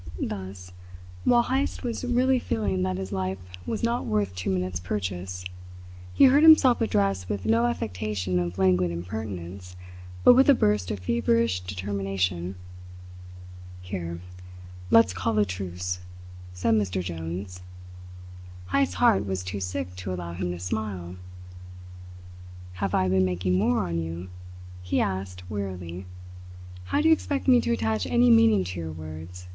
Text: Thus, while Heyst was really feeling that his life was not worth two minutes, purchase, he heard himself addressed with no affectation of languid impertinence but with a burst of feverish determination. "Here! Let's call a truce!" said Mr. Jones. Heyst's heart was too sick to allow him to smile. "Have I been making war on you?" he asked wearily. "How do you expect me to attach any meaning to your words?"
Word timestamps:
Thus, 0.19 0.71
while 1.25 1.43
Heyst 1.43 1.83
was 1.83 2.03
really 2.03 2.39
feeling 2.39 2.81
that 2.81 2.97
his 2.97 3.11
life 3.11 3.37
was 3.67 3.83
not 3.83 4.03
worth 4.07 4.33
two 4.33 4.49
minutes, 4.49 4.79
purchase, 4.79 5.45
he 6.11 6.23
heard 6.25 6.41
himself 6.41 6.81
addressed 6.81 7.29
with 7.29 7.45
no 7.45 7.67
affectation 7.67 8.39
of 8.39 8.57
languid 8.57 8.89
impertinence 8.89 9.75
but 10.23 10.33
with 10.33 10.49
a 10.49 10.55
burst 10.55 10.89
of 10.89 10.97
feverish 11.01 11.59
determination. 11.59 12.55
"Here! 13.79 14.21
Let's 14.89 15.13
call 15.13 15.37
a 15.37 15.45
truce!" 15.45 15.99
said 16.51 16.73
Mr. 16.73 17.03
Jones. 17.03 17.61
Heyst's 18.71 18.95
heart 18.95 19.27
was 19.27 19.43
too 19.43 19.59
sick 19.59 19.95
to 19.97 20.11
allow 20.11 20.33
him 20.33 20.49
to 20.49 20.59
smile. 20.59 21.17
"Have 22.81 22.95
I 22.95 23.07
been 23.07 23.23
making 23.23 23.59
war 23.59 23.83
on 23.85 23.99
you?" 24.01 24.29
he 24.81 24.99
asked 24.99 25.47
wearily. 25.47 26.07
"How 26.85 27.01
do 27.01 27.07
you 27.09 27.13
expect 27.13 27.47
me 27.47 27.61
to 27.61 27.71
attach 27.73 28.07
any 28.07 28.31
meaning 28.31 28.63
to 28.63 28.79
your 28.79 28.91
words?" 28.91 29.47